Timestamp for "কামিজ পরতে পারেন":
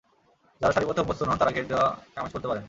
2.15-2.59